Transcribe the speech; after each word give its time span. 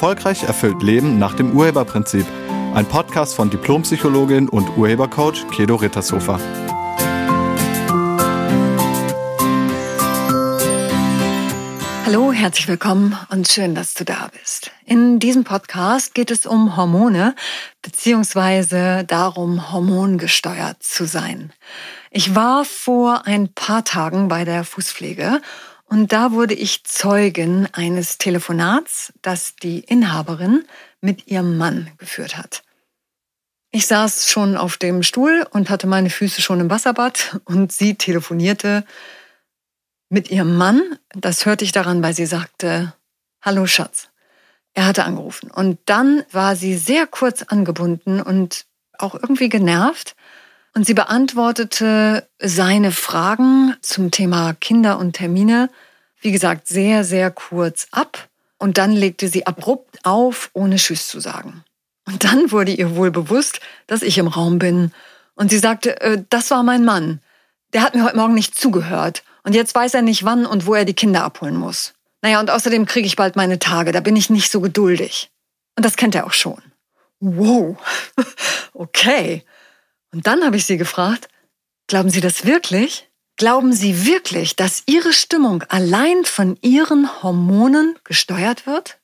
Erfolgreich 0.00 0.44
erfüllt 0.44 0.82
Leben 0.82 1.18
nach 1.18 1.34
dem 1.34 1.54
Urheberprinzip. 1.54 2.24
Ein 2.72 2.86
Podcast 2.86 3.34
von 3.34 3.50
Diplompsychologin 3.50 4.48
und 4.48 4.78
Urhebercoach 4.78 5.46
Kedo 5.50 5.74
Rittershofer. 5.74 6.40
Hallo, 12.06 12.32
herzlich 12.32 12.66
willkommen 12.66 13.14
und 13.28 13.46
schön, 13.46 13.74
dass 13.74 13.92
du 13.92 14.06
da 14.06 14.30
bist. 14.40 14.70
In 14.86 15.18
diesem 15.18 15.44
Podcast 15.44 16.14
geht 16.14 16.30
es 16.30 16.46
um 16.46 16.78
Hormone 16.78 17.34
beziehungsweise 17.82 19.04
darum, 19.04 19.70
hormongesteuert 19.70 20.82
zu 20.82 21.04
sein. 21.04 21.52
Ich 22.10 22.34
war 22.34 22.64
vor 22.64 23.26
ein 23.26 23.52
paar 23.52 23.84
Tagen 23.84 24.28
bei 24.28 24.46
der 24.46 24.64
Fußpflege 24.64 25.42
und 25.90 26.12
da 26.12 26.30
wurde 26.30 26.54
ich 26.54 26.84
Zeugin 26.84 27.68
eines 27.72 28.16
Telefonats, 28.16 29.12
das 29.22 29.56
die 29.56 29.80
Inhaberin 29.80 30.64
mit 31.00 31.26
ihrem 31.26 31.58
Mann 31.58 31.90
geführt 31.98 32.36
hat. 32.36 32.62
Ich 33.72 33.88
saß 33.88 34.30
schon 34.30 34.56
auf 34.56 34.76
dem 34.76 35.02
Stuhl 35.02 35.46
und 35.50 35.68
hatte 35.68 35.88
meine 35.88 36.10
Füße 36.10 36.42
schon 36.42 36.60
im 36.60 36.70
Wasserbad 36.70 37.40
und 37.44 37.72
sie 37.72 37.96
telefonierte 37.96 38.84
mit 40.08 40.30
ihrem 40.30 40.56
Mann. 40.56 40.98
Das 41.10 41.44
hörte 41.44 41.64
ich 41.64 41.72
daran, 41.72 42.02
weil 42.02 42.14
sie 42.14 42.26
sagte, 42.26 42.94
Hallo 43.42 43.66
Schatz. 43.66 44.10
Er 44.74 44.86
hatte 44.86 45.04
angerufen. 45.04 45.50
Und 45.50 45.78
dann 45.86 46.22
war 46.30 46.54
sie 46.54 46.76
sehr 46.76 47.08
kurz 47.08 47.42
angebunden 47.42 48.22
und 48.22 48.66
auch 48.96 49.14
irgendwie 49.14 49.48
genervt. 49.48 50.14
Und 50.74 50.86
sie 50.86 50.94
beantwortete 50.94 52.28
seine 52.38 52.92
Fragen 52.92 53.74
zum 53.80 54.10
Thema 54.10 54.54
Kinder 54.54 54.98
und 54.98 55.14
Termine, 55.14 55.68
wie 56.20 56.32
gesagt, 56.32 56.68
sehr, 56.68 57.04
sehr 57.04 57.30
kurz 57.30 57.88
ab. 57.90 58.28
Und 58.58 58.78
dann 58.78 58.92
legte 58.92 59.28
sie 59.28 59.46
abrupt 59.46 59.98
auf, 60.04 60.50
ohne 60.52 60.76
Tschüss 60.76 61.08
zu 61.08 61.18
sagen. 61.18 61.64
Und 62.06 62.24
dann 62.24 62.52
wurde 62.52 62.72
ihr 62.72 62.94
wohl 62.96 63.10
bewusst, 63.10 63.60
dass 63.86 64.02
ich 64.02 64.18
im 64.18 64.28
Raum 64.28 64.58
bin. 64.58 64.92
Und 65.34 65.50
sie 65.50 65.58
sagte, 65.58 66.00
äh, 66.00 66.22
das 66.28 66.50
war 66.50 66.62
mein 66.62 66.84
Mann. 66.84 67.20
Der 67.72 67.82
hat 67.82 67.94
mir 67.94 68.04
heute 68.04 68.16
Morgen 68.16 68.34
nicht 68.34 68.54
zugehört. 68.54 69.22
Und 69.42 69.54
jetzt 69.54 69.74
weiß 69.74 69.94
er 69.94 70.02
nicht, 70.02 70.24
wann 70.24 70.44
und 70.44 70.66
wo 70.66 70.74
er 70.74 70.84
die 70.84 70.94
Kinder 70.94 71.24
abholen 71.24 71.56
muss. 71.56 71.94
Naja, 72.22 72.40
und 72.40 72.50
außerdem 72.50 72.84
kriege 72.86 73.06
ich 73.06 73.16
bald 73.16 73.36
meine 73.36 73.58
Tage. 73.58 73.92
Da 73.92 74.00
bin 74.00 74.16
ich 74.16 74.28
nicht 74.28 74.50
so 74.50 74.60
geduldig. 74.60 75.30
Und 75.76 75.84
das 75.84 75.96
kennt 75.96 76.14
er 76.14 76.26
auch 76.26 76.32
schon. 76.32 76.60
Wow. 77.20 77.78
okay. 78.74 79.44
Und 80.12 80.26
dann 80.26 80.44
habe 80.44 80.56
ich 80.56 80.66
sie 80.66 80.76
gefragt, 80.76 81.28
glauben 81.86 82.10
Sie 82.10 82.20
das 82.20 82.44
wirklich? 82.44 83.08
Glauben 83.36 83.72
Sie 83.72 84.06
wirklich, 84.06 84.56
dass 84.56 84.82
Ihre 84.86 85.12
Stimmung 85.12 85.62
allein 85.68 86.24
von 86.24 86.58
Ihren 86.62 87.22
Hormonen 87.22 87.98
gesteuert 88.04 88.66
wird? 88.66 88.98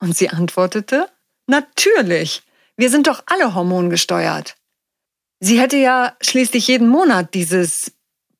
Und 0.00 0.16
sie 0.16 0.30
antwortete, 0.30 1.08
natürlich. 1.46 2.42
Wir 2.76 2.90
sind 2.90 3.06
doch 3.08 3.22
alle 3.26 3.54
hormongesteuert. 3.54 4.56
Sie 5.40 5.60
hätte 5.60 5.76
ja 5.76 6.16
schließlich 6.20 6.68
jeden 6.68 6.88
Monat 6.88 7.34
dieses 7.34 7.92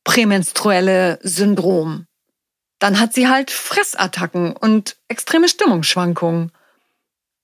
prämenstruelle 0.03 1.19
Syndrom. 1.21 2.05
Dann 2.79 2.99
hat 2.99 3.13
sie 3.13 3.27
halt 3.27 3.51
Fressattacken 3.51 4.55
und 4.55 4.97
extreme 5.09 5.49
Stimmungsschwankungen. 5.49 6.51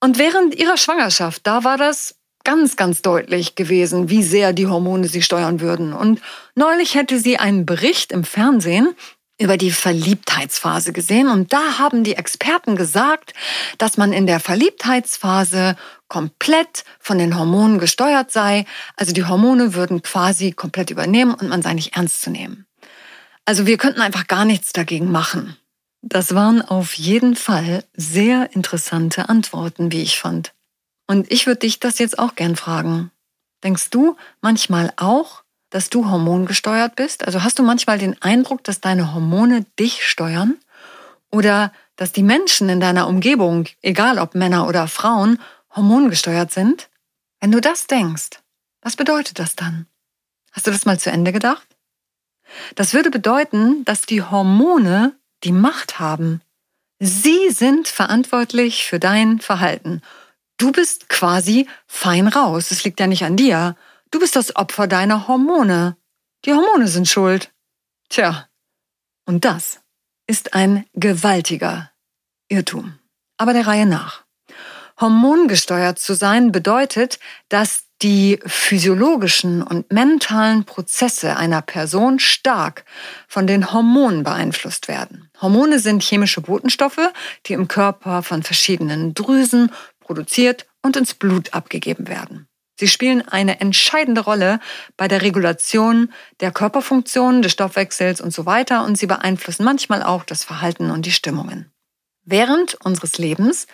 Und 0.00 0.18
während 0.18 0.54
ihrer 0.54 0.76
Schwangerschaft, 0.76 1.46
da 1.46 1.64
war 1.64 1.76
das 1.76 2.15
ganz, 2.46 2.76
ganz 2.76 3.02
deutlich 3.02 3.56
gewesen, 3.56 4.08
wie 4.08 4.22
sehr 4.22 4.52
die 4.52 4.68
Hormone 4.68 5.08
sie 5.08 5.20
steuern 5.20 5.60
würden. 5.60 5.92
Und 5.92 6.20
neulich 6.54 6.94
hätte 6.94 7.18
sie 7.18 7.38
einen 7.38 7.66
Bericht 7.66 8.12
im 8.12 8.22
Fernsehen 8.22 8.94
über 9.36 9.56
die 9.56 9.72
Verliebtheitsphase 9.72 10.92
gesehen. 10.92 11.26
Und 11.26 11.52
da 11.52 11.78
haben 11.80 12.04
die 12.04 12.14
Experten 12.14 12.76
gesagt, 12.76 13.34
dass 13.78 13.96
man 13.96 14.12
in 14.12 14.28
der 14.28 14.38
Verliebtheitsphase 14.38 15.74
komplett 16.06 16.84
von 17.00 17.18
den 17.18 17.36
Hormonen 17.36 17.80
gesteuert 17.80 18.30
sei. 18.30 18.64
Also 18.94 19.12
die 19.12 19.24
Hormone 19.24 19.74
würden 19.74 20.02
quasi 20.02 20.52
komplett 20.52 20.90
übernehmen 20.90 21.34
und 21.34 21.48
man 21.48 21.62
sei 21.62 21.74
nicht 21.74 21.96
ernst 21.96 22.22
zu 22.22 22.30
nehmen. 22.30 22.64
Also 23.44 23.66
wir 23.66 23.76
könnten 23.76 24.00
einfach 24.00 24.28
gar 24.28 24.44
nichts 24.44 24.72
dagegen 24.72 25.10
machen. 25.10 25.56
Das 26.00 26.32
waren 26.36 26.62
auf 26.62 26.94
jeden 26.94 27.34
Fall 27.34 27.82
sehr 27.96 28.54
interessante 28.54 29.28
Antworten, 29.28 29.90
wie 29.90 30.02
ich 30.02 30.20
fand. 30.20 30.52
Und 31.06 31.30
ich 31.30 31.46
würde 31.46 31.60
dich 31.60 31.80
das 31.80 31.98
jetzt 31.98 32.18
auch 32.18 32.34
gern 32.34 32.56
fragen. 32.56 33.10
Denkst 33.62 33.90
du 33.90 34.16
manchmal 34.40 34.92
auch, 34.96 35.42
dass 35.70 35.90
du 35.90 36.08
hormongesteuert 36.08 36.96
bist? 36.96 37.24
Also 37.24 37.42
hast 37.42 37.58
du 37.58 37.62
manchmal 37.62 37.98
den 37.98 38.20
Eindruck, 38.22 38.64
dass 38.64 38.80
deine 38.80 39.14
Hormone 39.14 39.64
dich 39.78 40.06
steuern? 40.06 40.56
Oder 41.30 41.72
dass 41.96 42.12
die 42.12 42.22
Menschen 42.22 42.68
in 42.68 42.80
deiner 42.80 43.08
Umgebung, 43.08 43.66
egal 43.82 44.18
ob 44.18 44.34
Männer 44.34 44.68
oder 44.68 44.88
Frauen, 44.88 45.40
hormongesteuert 45.74 46.52
sind? 46.52 46.88
Wenn 47.40 47.52
du 47.52 47.60
das 47.60 47.86
denkst, 47.86 48.40
was 48.82 48.96
bedeutet 48.96 49.38
das 49.38 49.56
dann? 49.56 49.86
Hast 50.52 50.66
du 50.66 50.70
das 50.70 50.86
mal 50.86 50.98
zu 50.98 51.10
Ende 51.10 51.32
gedacht? 51.32 51.66
Das 52.74 52.94
würde 52.94 53.10
bedeuten, 53.10 53.84
dass 53.84 54.02
die 54.02 54.22
Hormone 54.22 55.16
die 55.44 55.52
Macht 55.52 55.98
haben. 55.98 56.40
Sie 56.98 57.50
sind 57.50 57.88
verantwortlich 57.88 58.84
für 58.84 58.98
dein 58.98 59.40
Verhalten 59.40 60.00
Du 60.58 60.72
bist 60.72 61.08
quasi 61.08 61.68
fein 61.86 62.28
raus. 62.28 62.70
Es 62.70 62.84
liegt 62.84 63.00
ja 63.00 63.06
nicht 63.06 63.24
an 63.24 63.36
dir. 63.36 63.76
Du 64.10 64.18
bist 64.18 64.36
das 64.36 64.56
Opfer 64.56 64.86
deiner 64.86 65.28
Hormone. 65.28 65.96
Die 66.44 66.52
Hormone 66.52 66.88
sind 66.88 67.08
schuld. 67.08 67.52
Tja, 68.08 68.48
und 69.26 69.44
das 69.44 69.80
ist 70.26 70.54
ein 70.54 70.86
gewaltiger 70.94 71.90
Irrtum. 72.48 72.98
Aber 73.36 73.52
der 73.52 73.66
Reihe 73.66 73.86
nach. 73.86 74.24
Hormongesteuert 74.98 75.98
zu 75.98 76.14
sein 76.14 76.52
bedeutet, 76.52 77.18
dass 77.48 77.84
die 78.02 78.38
physiologischen 78.44 79.62
und 79.62 79.90
mentalen 79.90 80.64
Prozesse 80.64 81.36
einer 81.36 81.62
Person 81.62 82.18
stark 82.18 82.84
von 83.26 83.46
den 83.46 83.72
Hormonen 83.72 84.22
beeinflusst 84.22 84.88
werden. 84.88 85.30
Hormone 85.40 85.78
sind 85.78 86.02
chemische 86.02 86.42
Botenstoffe, 86.42 87.10
die 87.46 87.54
im 87.54 87.68
Körper 87.68 88.22
von 88.22 88.42
verschiedenen 88.42 89.14
Drüsen 89.14 89.70
produziert 90.06 90.66
und 90.82 90.96
ins 90.96 91.14
Blut 91.14 91.52
abgegeben 91.52 92.08
werden. 92.08 92.48
Sie 92.78 92.88
spielen 92.88 93.26
eine 93.26 93.60
entscheidende 93.60 94.20
Rolle 94.20 94.60
bei 94.96 95.08
der 95.08 95.22
Regulation 95.22 96.12
der 96.40 96.52
Körperfunktionen, 96.52 97.42
des 97.42 97.52
Stoffwechsels 97.52 98.20
und 98.20 98.32
so 98.32 98.46
weiter 98.46 98.84
und 98.84 98.96
sie 98.96 99.06
beeinflussen 99.06 99.64
manchmal 99.64 100.02
auch 100.02 100.24
das 100.24 100.44
Verhalten 100.44 100.90
und 100.90 101.06
die 101.06 101.12
Stimmungen. 101.12 101.72
Während 102.24 102.74
unseres 102.84 103.18
Lebens 103.18 103.66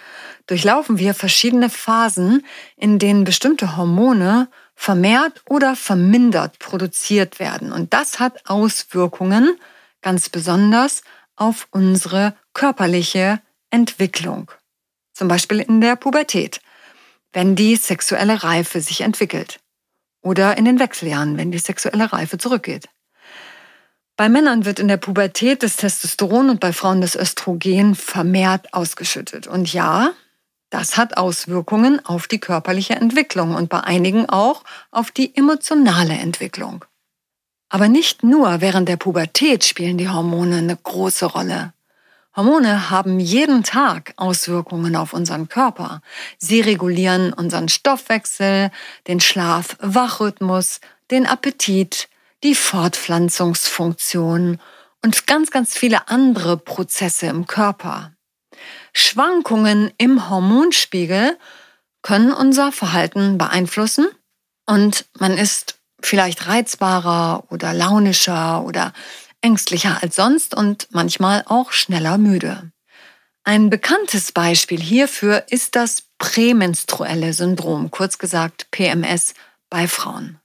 durchlaufen 0.47 0.98
wir 0.98 1.15
verschiedene 1.15 1.69
Phasen, 1.69 2.44
in 2.76 2.99
denen 2.99 3.25
bestimmte 3.25 3.76
Hormone 3.76 4.49
vermehrt 4.75 5.43
oder 5.49 5.75
vermindert 5.75 6.59
produziert 6.59 7.41
werden. 7.41 7.72
Und 7.72 7.93
das 7.93 8.20
hat 8.20 8.49
Auswirkungen 8.49 9.56
ganz 10.00 10.28
besonders 10.28 11.03
auf 11.34 11.66
unsere 11.70 12.34
körperliche 12.53 13.41
Entwicklung 13.70 14.50
zum 15.12 15.28
Beispiel 15.28 15.60
in 15.60 15.80
der 15.80 15.96
Pubertät, 15.96 16.60
wenn 17.32 17.56
die 17.56 17.76
sexuelle 17.76 18.42
Reife 18.42 18.80
sich 18.80 19.00
entwickelt 19.00 19.60
oder 20.22 20.56
in 20.56 20.64
den 20.64 20.78
Wechseljahren, 20.78 21.36
wenn 21.36 21.50
die 21.50 21.58
sexuelle 21.58 22.12
Reife 22.12 22.38
zurückgeht. 22.38 22.88
Bei 24.16 24.28
Männern 24.28 24.64
wird 24.64 24.78
in 24.78 24.88
der 24.88 24.98
Pubertät 24.98 25.62
das 25.62 25.76
Testosteron 25.76 26.50
und 26.50 26.60
bei 26.60 26.72
Frauen 26.72 27.00
das 27.00 27.16
Östrogen 27.16 27.94
vermehrt 27.94 28.72
ausgeschüttet. 28.74 29.46
Und 29.46 29.72
ja, 29.72 30.12
das 30.70 30.96
hat 30.96 31.16
Auswirkungen 31.16 32.04
auf 32.04 32.28
die 32.28 32.38
körperliche 32.38 32.94
Entwicklung 32.94 33.54
und 33.54 33.68
bei 33.68 33.80
einigen 33.80 34.28
auch 34.28 34.64
auf 34.90 35.10
die 35.10 35.34
emotionale 35.36 36.14
Entwicklung. 36.14 36.84
Aber 37.68 37.88
nicht 37.88 38.22
nur 38.22 38.60
während 38.60 38.88
der 38.88 38.98
Pubertät 38.98 39.64
spielen 39.64 39.96
die 39.96 40.08
Hormone 40.08 40.58
eine 40.58 40.76
große 40.76 41.26
Rolle. 41.26 41.72
Hormone 42.34 42.90
haben 42.90 43.20
jeden 43.20 43.62
Tag 43.62 44.14
Auswirkungen 44.17 44.96
auf 44.96 45.12
unseren 45.12 45.49
Körper. 45.49 46.00
Sie 46.38 46.62
regulieren 46.62 47.34
unseren 47.34 47.69
Stoffwechsel, 47.69 48.70
den 49.06 49.20
Schlaf-Wachrhythmus, 49.20 50.81
den 51.11 51.26
Appetit, 51.26 52.08
die 52.43 52.55
Fortpflanzungsfunktion 52.55 54.58
und 55.02 55.26
ganz, 55.26 55.50
ganz 55.50 55.75
viele 55.75 56.08
andere 56.08 56.56
Prozesse 56.56 57.26
im 57.26 57.46
Körper. 57.46 58.12
Schwankungen 58.94 59.93
im 59.99 60.31
Hormonspiegel 60.31 61.37
können 62.00 62.32
unser 62.32 62.73
Verhalten 62.73 63.37
beeinflussen 63.37 64.06
und 64.67 65.05
man 65.19 65.37
ist 65.37 65.78
vielleicht 66.00 66.49
reizbarer 66.49 67.44
oder 67.50 67.75
launischer 67.75 68.64
oder 68.64 68.94
ängstlicher 69.42 70.02
als 70.02 70.16
sonst 70.16 70.54
und 70.54 70.88
manchmal 70.90 71.44
auch 71.46 71.72
schneller 71.72 72.16
müde. 72.18 72.72
Ein 73.44 73.70
bekanntes 73.70 74.32
Beispiel 74.32 74.80
hierfür 74.80 75.44
ist 75.48 75.74
das 75.74 76.04
prämenstruelle 76.18 77.32
Syndrom, 77.32 77.90
kurz 77.90 78.18
gesagt 78.18 78.70
PMS 78.70 79.34
bei 79.68 79.88
Frauen. 79.88 80.38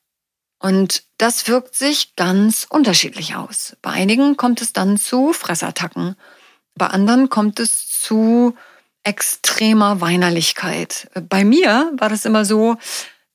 Und 0.59 1.03
das 1.17 1.47
wirkt 1.47 1.75
sich 1.75 2.15
ganz 2.15 2.65
unterschiedlich 2.67 3.35
aus. 3.35 3.77
Bei 3.83 3.91
einigen 3.91 4.37
kommt 4.37 4.61
es 4.61 4.73
dann 4.73 4.97
zu 4.97 5.33
Fressattacken, 5.33 6.15
bei 6.73 6.87
anderen 6.87 7.29
kommt 7.29 7.59
es 7.59 7.87
zu 7.87 8.55
extremer 9.03 10.01
Weinerlichkeit. 10.01 11.09
Bei 11.29 11.43
mir 11.43 11.91
war 11.97 12.09
das 12.09 12.25
immer 12.25 12.45
so, 12.45 12.77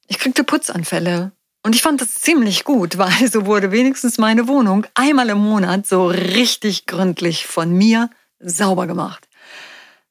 ich 0.07 0.19
kriegte 0.19 0.45
Putzanfälle. 0.45 1.33
Und 1.63 1.75
ich 1.75 1.83
fand 1.83 2.01
das 2.01 2.15
ziemlich 2.15 2.65
gut, 2.65 2.99
weil 2.99 3.31
so 3.31 3.47
wurde 3.47 3.71
wenigstens 3.71 4.19
meine 4.19 4.49
Wohnung 4.49 4.87
einmal 4.95 5.29
im 5.29 5.39
Monat 5.39 5.87
so 5.87 6.07
richtig 6.07 6.87
gründlich 6.87 7.47
von 7.47 7.73
mir 7.73 8.11
sauber 8.41 8.87
gemacht. 8.87 9.29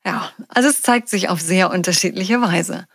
Ja, 0.05 0.31
also 0.47 0.69
es 0.69 0.81
zeigt 0.81 1.09
sich 1.09 1.29
auf 1.29 1.41
sehr 1.41 1.69
unterschiedliche 1.69 2.41
Weise. 2.41 2.87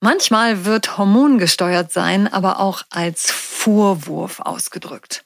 Manchmal 0.00 0.64
wird 0.64 0.98
hormongesteuert 0.98 1.92
sein 1.92 2.32
aber 2.32 2.60
auch 2.60 2.82
als 2.90 3.30
Vorwurf 3.30 4.40
ausgedrückt. 4.40 5.24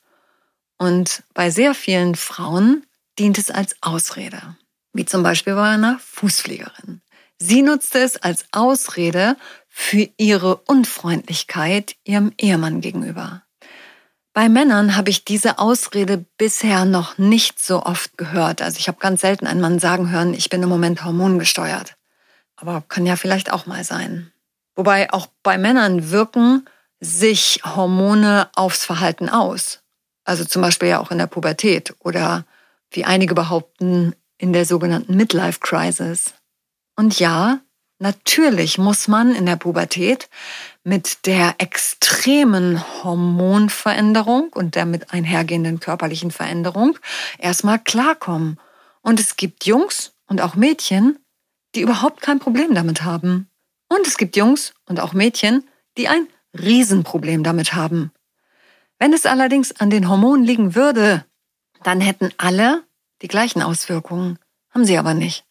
Und 0.78 1.24
bei 1.34 1.50
sehr 1.50 1.74
vielen 1.74 2.14
Frauen 2.14 2.86
dient 3.18 3.38
es 3.38 3.50
als 3.50 3.76
Ausrede, 3.80 4.56
wie 4.92 5.04
zum 5.04 5.22
Beispiel 5.22 5.54
bei 5.54 5.70
einer 5.70 5.98
Fußpflegerin. 5.98 7.02
Sie 7.40 7.62
nutzte 7.62 7.98
es 7.98 8.16
als 8.16 8.44
Ausrede 8.52 9.36
für 9.80 10.08
ihre 10.16 10.56
Unfreundlichkeit 10.56 11.94
ihrem 12.02 12.32
Ehemann 12.36 12.80
gegenüber. 12.80 13.44
Bei 14.34 14.48
Männern 14.48 14.96
habe 14.96 15.08
ich 15.08 15.24
diese 15.24 15.60
Ausrede 15.60 16.26
bisher 16.36 16.84
noch 16.84 17.16
nicht 17.16 17.60
so 17.60 17.84
oft 17.84 18.18
gehört. 18.18 18.60
Also 18.60 18.80
ich 18.80 18.88
habe 18.88 18.98
ganz 18.98 19.20
selten 19.20 19.46
einen 19.46 19.60
Mann 19.60 19.78
sagen 19.78 20.10
hören, 20.10 20.34
ich 20.34 20.50
bin 20.50 20.64
im 20.64 20.68
Moment 20.68 21.04
hormongesteuert. 21.04 21.96
Aber 22.56 22.82
kann 22.88 23.06
ja 23.06 23.14
vielleicht 23.14 23.52
auch 23.52 23.66
mal 23.66 23.84
sein. 23.84 24.32
Wobei 24.74 25.12
auch 25.12 25.28
bei 25.44 25.56
Männern 25.56 26.10
wirken 26.10 26.68
sich 26.98 27.60
Hormone 27.64 28.50
aufs 28.56 28.84
Verhalten 28.84 29.28
aus. 29.28 29.80
Also 30.24 30.44
zum 30.44 30.60
Beispiel 30.60 30.88
ja 30.88 30.98
auch 30.98 31.12
in 31.12 31.18
der 31.18 31.28
Pubertät 31.28 31.94
oder 32.00 32.44
wie 32.90 33.04
einige 33.04 33.34
behaupten, 33.34 34.16
in 34.38 34.52
der 34.52 34.66
sogenannten 34.66 35.16
Midlife 35.16 35.60
Crisis. 35.60 36.34
Und 36.96 37.20
ja, 37.20 37.60
natürlich 37.98 38.78
muss 38.78 39.08
man 39.08 39.34
in 39.34 39.46
der 39.46 39.56
Pubertät 39.56 40.28
mit 40.84 41.26
der 41.26 41.56
extremen 41.58 42.82
Hormonveränderung 43.02 44.50
und 44.54 44.74
der 44.74 44.86
mit 44.86 45.12
einhergehenden 45.12 45.80
körperlichen 45.80 46.30
Veränderung 46.30 46.98
erstmal 47.38 47.78
klarkommen. 47.78 48.58
Und 49.02 49.20
es 49.20 49.36
gibt 49.36 49.66
Jungs 49.66 50.12
und 50.26 50.40
auch 50.40 50.54
Mädchen, 50.54 51.18
die 51.74 51.82
überhaupt 51.82 52.22
kein 52.22 52.38
Problem 52.38 52.74
damit 52.74 53.02
haben. 53.02 53.48
Und 53.88 54.06
es 54.06 54.16
gibt 54.16 54.36
Jungs 54.36 54.74
und 54.86 55.00
auch 55.00 55.12
Mädchen, 55.12 55.64
die 55.96 56.08
ein 56.08 56.28
Riesenproblem 56.58 57.42
damit 57.42 57.74
haben. 57.74 58.12
Wenn 58.98 59.12
es 59.12 59.26
allerdings 59.26 59.72
an 59.80 59.90
den 59.90 60.08
Hormonen 60.08 60.44
liegen 60.44 60.74
würde, 60.74 61.24
dann 61.82 62.00
hätten 62.00 62.30
alle 62.36 62.84
die 63.22 63.28
gleichen 63.28 63.62
Auswirkungen, 63.62 64.38
haben 64.70 64.84
sie 64.84 64.98
aber 64.98 65.14
nicht. 65.14 65.44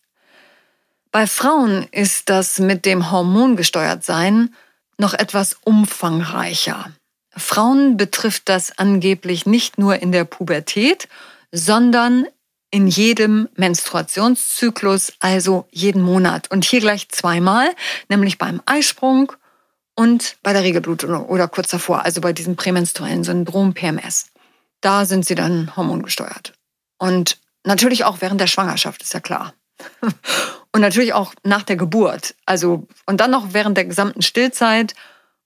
Bei 1.17 1.25
Frauen 1.25 1.87
ist 1.89 2.29
das 2.29 2.59
mit 2.59 2.85
dem 2.85 3.09
Hormon 3.09 3.55
gesteuert 3.55 4.03
sein 4.03 4.53
noch 4.99 5.15
etwas 5.15 5.57
umfangreicher. 5.63 6.91
Frauen 7.35 7.97
betrifft 7.97 8.47
das 8.49 8.77
angeblich 8.77 9.47
nicht 9.47 9.79
nur 9.79 9.99
in 9.99 10.11
der 10.11 10.25
Pubertät, 10.25 11.07
sondern 11.51 12.27
in 12.69 12.85
jedem 12.85 13.49
Menstruationszyklus, 13.55 15.13
also 15.19 15.67
jeden 15.71 16.03
Monat. 16.03 16.51
Und 16.51 16.65
hier 16.65 16.81
gleich 16.81 17.09
zweimal, 17.09 17.67
nämlich 18.09 18.37
beim 18.37 18.61
Eisprung 18.67 19.31
und 19.95 20.37
bei 20.43 20.53
der 20.53 20.61
Regelblutung 20.61 21.25
oder 21.25 21.47
kurz 21.47 21.69
davor, 21.69 22.05
also 22.05 22.21
bei 22.21 22.31
diesem 22.31 22.55
prämenstruellen 22.55 23.23
Syndrom 23.23 23.73
PMS. 23.73 24.27
Da 24.81 25.05
sind 25.05 25.25
sie 25.25 25.33
dann 25.33 25.75
hormongesteuert. 25.75 26.53
Und 26.99 27.39
natürlich 27.63 28.05
auch 28.05 28.21
während 28.21 28.39
der 28.39 28.45
Schwangerschaft, 28.45 29.01
ist 29.01 29.15
ja 29.15 29.19
klar. 29.19 29.55
Und 30.71 30.81
natürlich 30.81 31.13
auch 31.13 31.33
nach 31.43 31.63
der 31.63 31.75
Geburt. 31.75 32.35
Also, 32.45 32.87
und 33.07 33.19
dann 33.19 33.31
noch 33.31 33.53
während 33.53 33.77
der 33.77 33.85
gesamten 33.85 34.21
Stillzeit 34.21 34.93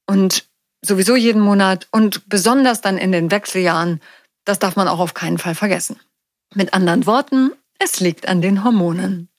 und 0.06 0.46
sowieso 0.82 1.16
jeden 1.16 1.42
Monat 1.42 1.88
und 1.92 2.28
besonders 2.28 2.82
dann 2.82 2.98
in 2.98 3.14
den 3.14 3.32
Wechseljahren. 3.32 4.02
Das 4.44 4.60
darf 4.60 4.76
man 4.76 4.90
auch 4.90 5.00
auf 5.00 5.14
keinen 5.14 5.38
Fall 5.38 5.56
vergessen. 5.56 6.00
Mit 6.54 6.74
anderen 6.74 7.06
Worten, 7.06 7.52
es 7.80 8.00
liegt 8.02 8.28
an 8.28 8.42
den 8.42 8.64
Hormonen. 8.64 9.30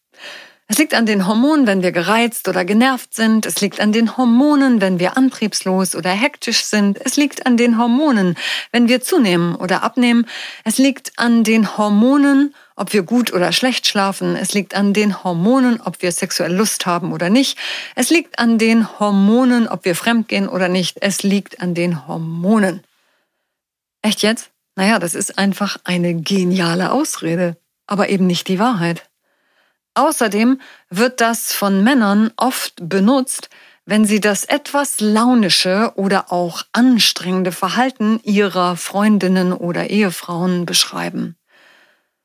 Es 0.69 0.79
liegt 0.79 0.95
an 0.95 1.05
den 1.05 1.27
Hormonen, 1.27 1.67
wenn 1.67 1.83
wir 1.83 1.93
gereizt 1.93 2.49
oder 2.49 2.65
genervt 2.65 3.13
sind. 3.13 3.45
Es 3.45 3.61
liegt 3.61 3.79
an 3.79 3.93
den 3.93 4.17
Hormonen, 4.17 4.81
wenn 4.81 4.99
wir 4.99 5.19
antriebslos 5.19 5.95
oder 5.95 6.09
hektisch 6.09 6.65
sind. 6.65 6.99
Es 7.05 7.17
liegt 7.17 7.45
an 7.45 7.59
den 7.59 7.77
Hormonen, 7.77 8.37
wenn 8.71 8.89
wir 8.89 9.03
zunehmen 9.03 9.55
oder 9.55 9.83
abnehmen. 9.83 10.27
Es 10.65 10.79
liegt 10.79 11.13
an 11.19 11.45
den 11.45 11.77
Hormonen, 11.77 12.55
ob 12.77 12.93
wir 12.93 13.03
gut 13.03 13.33
oder 13.33 13.53
schlecht 13.53 13.87
schlafen. 13.87 14.37
Es 14.37 14.55
liegt 14.55 14.75
an 14.75 14.93
den 14.93 15.25
Hormonen, 15.25 15.81
ob 15.81 16.03
wir 16.03 16.13
sexuelle 16.13 16.55
Lust 16.55 16.87
haben 16.87 17.13
oder 17.13 17.31
nicht. 17.31 17.59
Es 17.95 18.11
liegt 18.11 18.39
an 18.39 18.59
den 18.59 18.99
Hormonen, 18.99 19.69
ob 19.69 19.85
wir 19.85 19.95
fremdgehen 19.95 20.49
oder 20.49 20.69
nicht. 20.69 20.99
Es 21.01 21.23
liegt 21.23 21.61
an 21.61 21.75
den 21.75 22.07
Hormonen. 22.07 22.83
Echt 24.03 24.23
jetzt? 24.23 24.51
Naja, 24.75 24.99
das 24.99 25.15
ist 25.15 25.39
einfach 25.39 25.77
eine 25.85 26.15
geniale 26.15 26.93
Ausrede, 26.93 27.57
aber 27.87 28.09
eben 28.09 28.27
nicht 28.27 28.49
die 28.49 28.59
Wahrheit. 28.59 29.09
Außerdem 29.95 30.61
wird 30.89 31.21
das 31.21 31.53
von 31.53 31.85
Männern 31.85 32.33
oft 32.37 32.75
benutzt, 32.77 33.51
wenn 33.85 34.05
sie 34.05 34.21
das 34.21 34.45
etwas 34.45 35.01
launische 35.01 35.93
oder 35.97 36.33
auch 36.33 36.63
anstrengende 36.73 37.53
Verhalten 37.53 38.21
ihrer 38.23 38.77
Freundinnen 38.77 39.53
oder 39.53 39.91
Ehefrauen 39.91 40.67
beschreiben. 40.67 41.37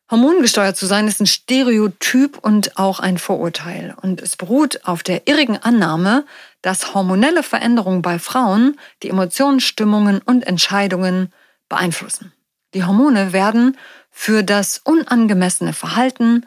Hormongesteuert 0.10 0.78
zu 0.78 0.86
sein 0.86 1.08
ist 1.08 1.20
ein 1.20 1.28
Stereotyp 1.28 2.38
und 2.38 2.78
auch 2.78 3.00
ein 3.02 3.18
Vorurteil. 3.18 3.94
Und 4.02 4.22
es 4.22 4.38
beruht 4.38 4.86
auf 4.86 5.04
der 5.04 5.28
irrigen 5.28 5.58
Annahme, 5.58 6.26
dass 6.62 6.94
hormonelle 6.94 7.44
Veränderungen 7.44 8.02
bei 8.02 8.18
Frauen 8.18 8.80
die 9.04 9.10
Emotionen, 9.10 9.60
Stimmungen 9.60 10.22
und 10.22 10.48
Entscheidungen 10.48 11.34
beeinflussen. 11.68 12.32
Die 12.74 12.86
Hormone 12.86 13.34
werden 13.34 13.78
für 14.10 14.44
das 14.44 14.80
unangemessene 14.84 15.74
Verhalten 15.74 16.46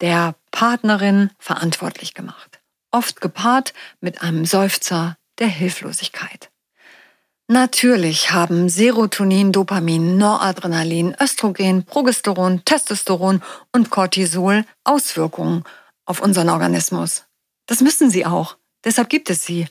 der 0.00 0.36
Partnerin 0.52 1.30
verantwortlich 1.38 2.14
gemacht. 2.14 2.60
Oft 2.92 3.20
gepaart 3.20 3.74
mit 4.00 4.22
einem 4.22 4.44
Seufzer 4.44 5.16
der 5.38 5.48
Hilflosigkeit. 5.48 6.50
Natürlich 7.50 8.30
haben 8.30 8.68
Serotonin, 8.68 9.50
Dopamin, 9.50 10.16
Noradrenalin, 10.16 11.16
Östrogen, 11.20 11.82
Progesteron, 11.82 12.64
Testosteron 12.64 13.42
und 13.72 13.90
Cortisol 13.90 14.64
Auswirkungen 14.84 15.64
auf 16.04 16.22
unseren 16.22 16.48
Organismus. 16.48 17.24
Das 17.66 17.80
müssen 17.80 18.08
sie 18.08 18.24
auch. 18.24 18.56
Deshalb 18.84 19.08
gibt 19.08 19.30
es 19.30 19.44
sie. 19.44 19.66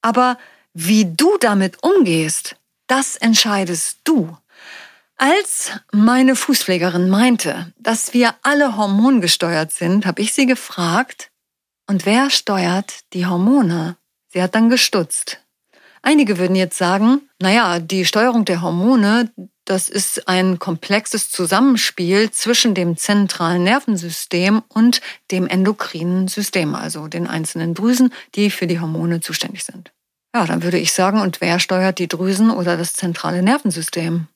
Aber 0.00 0.38
wie 0.74 1.12
du 1.12 1.36
damit 1.40 1.82
umgehst, 1.82 2.54
das 2.86 3.16
entscheidest 3.16 3.98
du. 4.04 4.38
Als 5.16 5.72
meine 5.90 6.36
Fußpflegerin 6.36 7.10
meinte, 7.10 7.72
dass 7.78 8.14
wir 8.14 8.36
alle 8.42 8.76
hormongesteuert 8.76 9.72
sind, 9.72 10.06
habe 10.06 10.22
ich 10.22 10.32
sie 10.32 10.46
gefragt, 10.46 11.32
und 11.88 12.06
wer 12.06 12.30
steuert 12.30 13.00
die 13.12 13.26
Hormone? 13.26 13.96
Sie 14.28 14.40
hat 14.40 14.54
dann 14.54 14.70
gestutzt. 14.70 15.43
Einige 16.06 16.36
würden 16.36 16.54
jetzt 16.54 16.76
sagen, 16.76 17.22
naja, 17.40 17.78
die 17.78 18.04
Steuerung 18.04 18.44
der 18.44 18.60
Hormone, 18.60 19.32
das 19.64 19.88
ist 19.88 20.28
ein 20.28 20.58
komplexes 20.58 21.30
Zusammenspiel 21.30 22.30
zwischen 22.30 22.74
dem 22.74 22.98
zentralen 22.98 23.64
Nervensystem 23.64 24.62
und 24.68 25.00
dem 25.30 25.46
endokrinen 25.46 26.28
System, 26.28 26.74
also 26.74 27.08
den 27.08 27.26
einzelnen 27.26 27.72
Drüsen, 27.72 28.12
die 28.34 28.50
für 28.50 28.66
die 28.66 28.80
Hormone 28.80 29.20
zuständig 29.20 29.64
sind. 29.64 29.92
Ja, 30.34 30.44
dann 30.44 30.62
würde 30.62 30.76
ich 30.76 30.92
sagen, 30.92 31.22
und 31.22 31.40
wer 31.40 31.58
steuert 31.58 31.98
die 31.98 32.08
Drüsen 32.08 32.50
oder 32.50 32.76
das 32.76 32.92
zentrale 32.92 33.42
Nervensystem? 33.42 34.26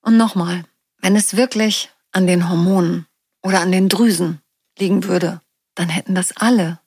Und 0.00 0.16
nochmal, 0.16 0.64
wenn 1.02 1.16
es 1.16 1.36
wirklich 1.36 1.90
an 2.12 2.26
den 2.26 2.48
Hormonen 2.48 3.06
oder 3.42 3.60
an 3.60 3.72
den 3.72 3.90
Drüsen 3.90 4.40
liegen 4.78 5.04
würde, 5.04 5.42
dann 5.74 5.90
hätten 5.90 6.14
das 6.14 6.34
alle. 6.34 6.80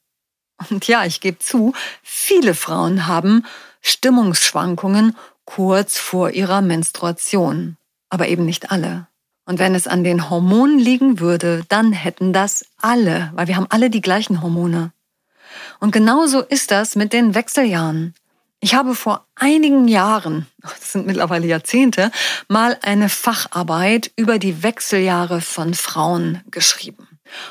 Und 0.71 0.87
ja, 0.87 1.05
ich 1.05 1.21
gebe 1.21 1.37
zu, 1.37 1.73
viele 2.01 2.55
Frauen 2.55 3.05
haben 3.05 3.45
Stimmungsschwankungen 3.81 5.15
kurz 5.45 5.97
vor 5.97 6.31
ihrer 6.31 6.61
Menstruation, 6.61 7.77
aber 8.09 8.27
eben 8.27 8.45
nicht 8.45 8.71
alle. 8.71 9.07
Und 9.45 9.59
wenn 9.59 9.75
es 9.75 9.87
an 9.87 10.03
den 10.03 10.29
Hormonen 10.29 10.79
liegen 10.79 11.19
würde, 11.19 11.63
dann 11.67 11.91
hätten 11.91 12.31
das 12.31 12.65
alle, 12.77 13.31
weil 13.33 13.47
wir 13.47 13.55
haben 13.55 13.67
alle 13.69 13.89
die 13.89 14.01
gleichen 14.01 14.41
Hormone. 14.41 14.93
Und 15.79 15.91
genauso 15.91 16.41
ist 16.41 16.71
das 16.71 16.95
mit 16.95 17.11
den 17.11 17.35
Wechseljahren. 17.35 18.13
Ich 18.63 18.75
habe 18.75 18.93
vor 18.93 19.25
einigen 19.35 19.87
Jahren, 19.87 20.45
das 20.61 20.93
sind 20.93 21.07
mittlerweile 21.07 21.47
Jahrzehnte, 21.47 22.11
mal 22.47 22.77
eine 22.83 23.09
Facharbeit 23.09 24.11
über 24.15 24.39
die 24.39 24.63
Wechseljahre 24.63 25.41
von 25.41 25.73
Frauen 25.73 26.41
geschrieben. 26.51 27.07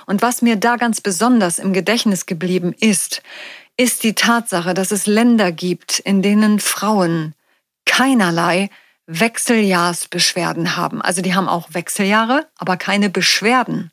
Und 0.07 0.23
was 0.23 0.43
mir 0.43 0.57
da 0.57 0.77
ganz 0.77 1.01
besonders 1.01 1.59
im 1.59 1.73
Gedächtnis 1.73 2.27
geblieben 2.27 2.75
ist, 2.79 3.23
ist 3.81 4.03
die 4.03 4.15
Tatsache, 4.15 4.75
dass 4.75 4.91
es 4.91 5.07
Länder 5.07 5.53
gibt, 5.53 6.01
in 6.01 6.21
denen 6.21 6.61
Frauen 6.61 7.35
keinerlei 7.87 8.69
Wechseljahrsbeschwerden 9.07 10.77
haben. 10.77 11.01
Also 11.01 11.23
die 11.23 11.35
haben 11.35 11.49
auch 11.49 11.73
Wechseljahre, 11.73 12.47
aber 12.59 12.77
keine 12.77 13.09
Beschwerden. 13.09 13.91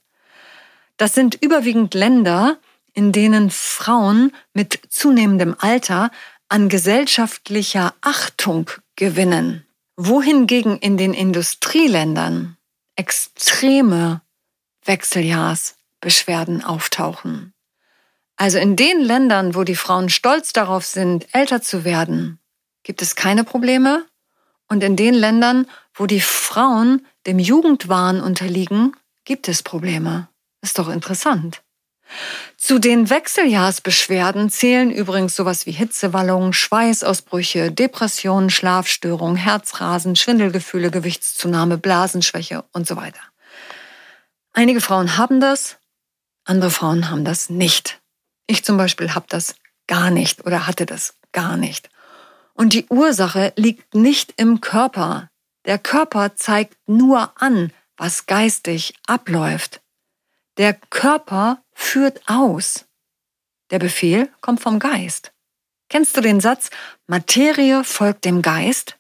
Das 0.98 1.13
sind 1.13 1.36
überwiegend 1.41 1.94
Länder, 1.94 2.58
in 2.91 3.13
denen 3.13 3.50
Frauen 3.50 4.34
mit 4.53 4.77
zunehmendem 4.89 5.56
Alter 5.58 6.12
an 6.50 6.67
gesellschaftlicher 6.67 7.94
Achtung 8.01 8.70
gewinnen, 8.98 9.65
wohingegen 9.96 10.77
in 10.79 10.98
den 10.98 11.13
Industrieländern 11.13 12.58
extreme 12.98 14.22
Wechseljahrsbeschwerden 14.84 16.62
auftauchen. 16.62 17.53
Also 18.38 18.60
in 18.60 18.75
den 18.75 19.01
Ländern, 19.01 19.56
wo 19.56 19.63
die 19.63 19.75
Frauen 19.75 20.10
stolz 20.10 20.53
darauf 20.53 20.86
sind, 20.86 21.27
älter 21.34 21.62
zu 21.62 21.84
werden, 21.84 22.39
gibt 22.84 23.01
es 23.01 23.15
keine 23.15 23.44
Probleme. 23.44 24.06
Und 24.70 24.84
in 24.84 24.96
den 24.96 25.13
Ländern, 25.13 25.65
wo 25.94 26.06
die 26.06 26.22
Frauen 26.22 27.06
dem 27.25 27.39
Jugendwahn 27.39 28.22
unterliegen, 28.22 28.96
gibt 29.25 29.48
es 29.48 29.63
Probleme. 29.63 30.29
Ist 30.62 30.77
doch 30.77 30.88
interessant. 30.88 31.63
Zu 32.58 32.79
den 32.79 33.10
Wechseljahrsbeschwerden 33.10 34.50
zählen 34.50 34.91
übrigens 34.91 35.36
sowas 35.36 35.65
wie 35.65 35.72
Hitzewallungen, 35.72 36.53
Schweißausbrüche, 36.53 37.72
Depressionen, 37.72 38.50
Schlafstörungen, 38.50 39.36
Herzrasen, 39.36 40.15
Schwindelgefühle, 40.15 40.91
Gewichtszunahme, 40.91 41.77
Blasenschwäche 41.77 42.63
und 42.72 42.88
so 42.88 42.96
weiter. 42.96 43.20
Einige 44.53 44.82
Frauen 44.82 45.17
haben 45.17 45.39
das, 45.39 45.77
andere 46.46 46.72
Frauen 46.72 47.10
haben 47.10 47.25
das 47.25 47.50
nicht. 47.50 48.00
Ich 48.48 48.63
zum 48.63 48.77
Beispiel 48.77 49.13
habe 49.13 49.27
das 49.30 49.56
gar 49.88 50.10
nicht 50.10 50.46
oder 50.46 50.68
hatte 50.68 50.86
das 50.86 51.16
gar 51.32 51.58
nicht. 51.58 51.89
Und 52.54 52.74
die 52.74 52.88
Ursache 52.88 53.54
liegt 53.56 53.94
nicht 53.94 54.34
im 54.38 54.62
Körper. 54.62 55.30
Der 55.66 55.77
Körper 55.77 56.36
zeigt 56.36 56.77
nur 56.88 57.32
an, 57.42 57.72
was 57.98 58.25
geistig 58.25 58.94
abläuft. 59.06 59.82
Der 60.58 60.74
Körper 60.74 61.62
führt 61.74 62.22
aus. 62.27 62.86
Der 63.70 63.80
Befehl 63.80 64.30
kommt 64.42 64.62
vom 64.62 64.80
Geist. 64.80 65.34
Kennst 65.89 66.18
du 66.18 66.22
den 66.22 66.39
Satz, 66.39 66.70
Materie 67.06 67.84
folgt 67.84 68.25
dem 68.25 68.42
Geist? 68.42 68.98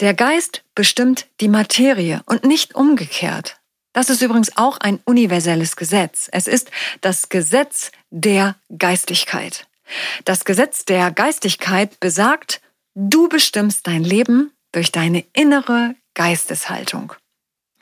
Der 0.00 0.14
Geist 0.14 0.64
bestimmt 0.74 1.28
die 1.40 1.48
Materie 1.48 2.22
und 2.26 2.44
nicht 2.44 2.74
umgekehrt. 2.74 3.59
Das 3.92 4.08
ist 4.10 4.22
übrigens 4.22 4.56
auch 4.56 4.78
ein 4.78 5.00
universelles 5.04 5.76
Gesetz. 5.76 6.28
Es 6.32 6.46
ist 6.46 6.70
das 7.00 7.28
Gesetz 7.28 7.90
der 8.10 8.56
Geistigkeit. 8.76 9.66
Das 10.24 10.44
Gesetz 10.44 10.84
der 10.84 11.10
Geistigkeit 11.10 11.98
besagt, 11.98 12.60
du 12.94 13.28
bestimmst 13.28 13.86
dein 13.86 14.04
Leben 14.04 14.52
durch 14.72 14.92
deine 14.92 15.24
innere 15.32 15.96
Geisteshaltung. 16.14 17.14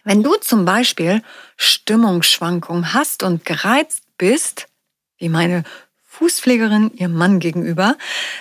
Wenn 0.04 0.22
du 0.22 0.36
zum 0.36 0.64
Beispiel 0.64 1.22
Stimmungsschwankungen 1.58 2.94
hast 2.94 3.22
und 3.22 3.44
gereizt 3.44 4.04
bist, 4.16 4.66
wie 5.18 5.28
meine 5.28 5.64
Fußpflegerin 6.06 6.92
ihrem 6.94 7.14
Mann 7.14 7.40
gegenüber, 7.40 7.96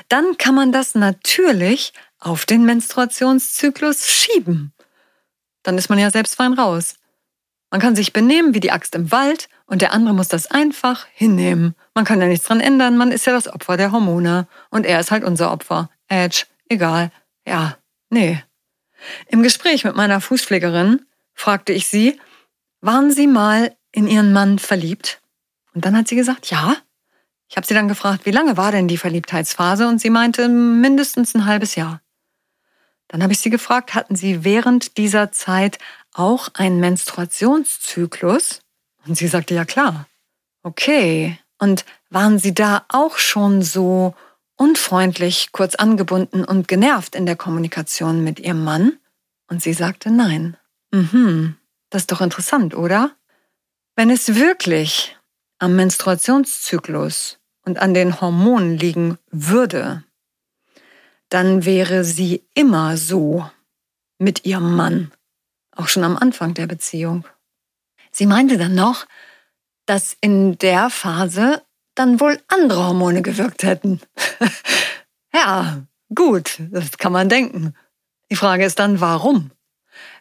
dann 0.07 0.37
kann 0.37 0.55
man 0.55 0.71
das 0.71 0.95
natürlich 0.95 1.91
auf 2.19 2.45
den 2.45 2.63
Menstruationszyklus 2.63 4.07
schieben. 4.07 4.73
Dann 5.63 5.77
ist 5.77 5.89
man 5.89 5.99
ja 5.99 6.09
selbst 6.09 6.35
fein 6.35 6.53
raus. 6.53 6.95
Man 7.69 7.81
kann 7.81 7.95
sich 7.95 8.13
benehmen 8.13 8.53
wie 8.53 8.59
die 8.59 8.71
Axt 8.71 8.95
im 8.95 9.11
Wald 9.11 9.49
und 9.65 9.81
der 9.81 9.91
andere 9.91 10.13
muss 10.13 10.29
das 10.29 10.49
einfach 10.49 11.05
hinnehmen. 11.13 11.75
Man 11.93 12.05
kann 12.05 12.21
ja 12.21 12.27
nichts 12.27 12.47
dran 12.47 12.61
ändern, 12.61 12.97
man 12.97 13.11
ist 13.11 13.25
ja 13.25 13.33
das 13.33 13.47
Opfer 13.47 13.75
der 13.75 13.91
Hormone 13.91 14.47
und 14.69 14.85
er 14.85 14.99
ist 14.99 15.11
halt 15.11 15.23
unser 15.23 15.51
Opfer. 15.51 15.89
Edge, 16.07 16.45
egal. 16.69 17.11
Ja, 17.45 17.77
nee. 18.09 18.41
Im 19.27 19.43
Gespräch 19.43 19.83
mit 19.83 19.95
meiner 19.95 20.21
Fußpflegerin 20.21 21.05
fragte 21.33 21.73
ich 21.73 21.87
sie, 21.87 22.19
waren 22.81 23.11
Sie 23.11 23.27
mal 23.27 23.75
in 23.91 24.07
Ihren 24.07 24.31
Mann 24.31 24.59
verliebt? 24.59 25.21
Und 25.73 25.85
dann 25.85 25.95
hat 25.95 26.07
sie 26.07 26.15
gesagt, 26.15 26.49
ja. 26.49 26.75
Ich 27.49 27.55
habe 27.55 27.65
sie 27.65 27.73
dann 27.73 27.87
gefragt, 27.87 28.25
wie 28.25 28.31
lange 28.31 28.57
war 28.57 28.71
denn 28.71 28.87
die 28.87 28.97
Verliebtheitsphase? 28.97 29.87
Und 29.87 30.01
sie 30.01 30.09
meinte, 30.09 30.49
mindestens 30.49 31.35
ein 31.35 31.45
halbes 31.45 31.75
Jahr. 31.75 32.01
Dann 33.07 33.23
habe 33.23 33.31
ich 33.31 33.39
sie 33.39 33.49
gefragt, 33.49 33.93
hatten 33.93 34.15
Sie 34.15 34.43
während 34.43 34.97
dieser 34.97 35.31
Zeit 35.31 35.77
auch 36.17 36.49
einen 36.53 36.79
Menstruationszyklus? 36.79 38.59
Und 39.05 39.17
sie 39.17 39.27
sagte, 39.27 39.53
ja 39.53 39.65
klar. 39.65 40.07
Okay. 40.63 41.37
Und 41.59 41.85
waren 42.09 42.39
Sie 42.39 42.53
da 42.53 42.85
auch 42.89 43.17
schon 43.17 43.61
so 43.61 44.15
unfreundlich, 44.57 45.51
kurz 45.51 45.75
angebunden 45.75 46.43
und 46.43 46.67
genervt 46.67 47.15
in 47.15 47.25
der 47.25 47.35
Kommunikation 47.35 48.23
mit 48.23 48.39
Ihrem 48.39 48.63
Mann? 48.63 48.97
Und 49.47 49.61
sie 49.61 49.73
sagte 49.73 50.11
nein. 50.11 50.57
Mhm, 50.91 51.55
das 51.89 52.03
ist 52.03 52.11
doch 52.11 52.21
interessant, 52.21 52.75
oder? 52.75 53.11
Wenn 53.95 54.09
es 54.09 54.35
wirklich 54.35 55.17
am 55.59 55.75
Menstruationszyklus 55.75 57.39
und 57.65 57.79
an 57.79 57.93
den 57.93 58.21
Hormonen 58.21 58.77
liegen 58.77 59.17
würde, 59.31 60.03
dann 61.29 61.65
wäre 61.65 62.03
sie 62.03 62.43
immer 62.53 62.97
so 62.97 63.49
mit 64.19 64.45
ihrem 64.45 64.75
Mann, 64.75 65.11
auch 65.77 65.87
schon 65.87 66.03
am 66.03 66.17
Anfang 66.17 66.53
der 66.53 66.67
Beziehung. 66.67 67.25
Sie 68.11 68.25
meinte 68.25 68.57
dann 68.57 68.75
noch, 68.75 69.05
dass 69.85 70.17
in 70.21 70.57
der 70.57 70.89
Phase 70.89 71.63
dann 71.95 72.19
wohl 72.19 72.39
andere 72.47 72.85
Hormone 72.87 73.21
gewirkt 73.21 73.63
hätten. 73.63 74.01
ja, 75.33 75.83
gut, 76.13 76.59
das 76.71 76.97
kann 76.97 77.11
man 77.11 77.29
denken. 77.29 77.73
Die 78.29 78.35
Frage 78.35 78.65
ist 78.65 78.79
dann, 78.79 78.99
warum? 78.99 79.51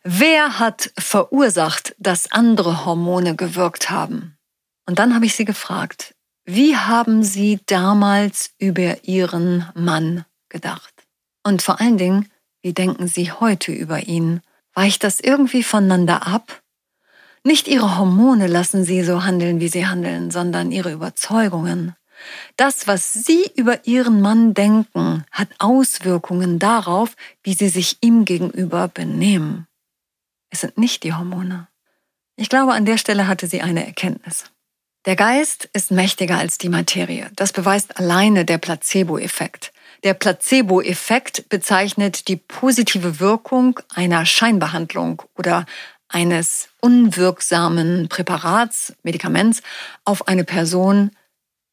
Wer 0.02 0.58
hat 0.58 0.92
verursacht, 0.98 1.94
dass 1.98 2.30
andere 2.32 2.84
Hormone 2.84 3.34
gewirkt 3.34 3.90
haben? 3.90 4.38
Und 4.86 4.98
dann 4.98 5.14
habe 5.14 5.26
ich 5.26 5.34
sie 5.34 5.44
gefragt, 5.44 6.14
wie 6.44 6.76
haben 6.76 7.24
Sie 7.24 7.58
damals 7.66 8.54
über 8.58 9.02
Ihren 9.04 9.68
Mann 9.74 10.24
gedacht? 10.48 10.94
Und 11.42 11.60
vor 11.60 11.80
allen 11.80 11.98
Dingen, 11.98 12.30
wie 12.62 12.72
denken 12.72 13.08
Sie 13.08 13.32
heute 13.32 13.72
über 13.72 14.04
ihn? 14.04 14.42
Weicht 14.76 15.04
das 15.04 15.20
irgendwie 15.20 15.62
voneinander 15.62 16.26
ab? 16.26 16.62
Nicht 17.42 17.66
Ihre 17.66 17.96
Hormone 17.96 18.46
lassen 18.46 18.84
Sie 18.84 19.02
so 19.02 19.24
handeln, 19.24 19.58
wie 19.58 19.68
Sie 19.68 19.86
handeln, 19.86 20.30
sondern 20.30 20.70
Ihre 20.70 20.92
Überzeugungen. 20.92 21.96
Das, 22.56 22.86
was 22.86 23.12
Sie 23.12 23.50
über 23.54 23.86
Ihren 23.86 24.20
Mann 24.20 24.52
denken, 24.52 25.24
hat 25.30 25.48
Auswirkungen 25.58 26.58
darauf, 26.58 27.14
wie 27.42 27.54
Sie 27.54 27.68
sich 27.68 27.96
ihm 28.02 28.26
gegenüber 28.26 28.88
benehmen. 28.88 29.66
Es 30.50 30.60
sind 30.60 30.76
nicht 30.76 31.04
die 31.04 31.14
Hormone. 31.14 31.68
Ich 32.36 32.50
glaube, 32.50 32.74
an 32.74 32.84
der 32.84 32.98
Stelle 32.98 33.28
hatte 33.28 33.46
sie 33.46 33.62
eine 33.62 33.86
Erkenntnis. 33.86 34.44
Der 35.06 35.16
Geist 35.16 35.70
ist 35.72 35.90
mächtiger 35.90 36.36
als 36.36 36.58
die 36.58 36.68
Materie. 36.68 37.30
Das 37.34 37.52
beweist 37.52 37.98
alleine 37.98 38.44
der 38.44 38.58
Placebo-Effekt. 38.58 39.72
Der 40.04 40.14
Placebo-Effekt 40.14 41.48
bezeichnet 41.48 42.28
die 42.28 42.36
positive 42.36 43.20
Wirkung 43.20 43.80
einer 43.94 44.26
Scheinbehandlung 44.26 45.22
oder 45.36 45.66
eines 46.08 46.68
unwirksamen 46.80 48.08
Präparats, 48.08 48.94
Medikaments 49.02 49.62
auf 50.04 50.28
eine 50.28 50.44
Person, 50.44 51.10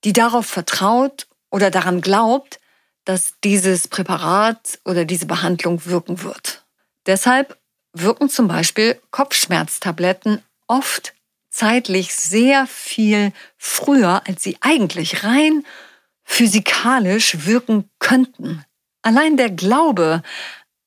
die 0.04 0.14
darauf 0.14 0.46
vertraut 0.46 1.28
oder 1.52 1.70
daran 1.70 2.02
glaubt, 2.02 2.60
dass 3.06 3.36
dieses 3.44 3.88
Präparat 3.88 4.80
oder 4.86 5.06
diese 5.06 5.26
Behandlung 5.26 5.86
wirken 5.86 6.24
wird. 6.24 6.64
Deshalb 7.06 7.58
wirken 7.94 8.30
zum 8.30 8.48
Beispiel 8.48 9.00
Kopfschmerztabletten 9.12 10.42
oft 10.68 11.14
zeitlich 11.50 12.16
sehr 12.16 12.66
viel 12.66 13.32
früher, 13.58 14.24
als 14.26 14.42
sie 14.42 14.58
eigentlich 14.62 15.24
rein 15.24 15.64
physikalisch 16.24 17.46
wirken 17.46 17.90
könnten. 18.00 18.64
Allein 19.02 19.38
der 19.38 19.50
Glaube, 19.50 20.24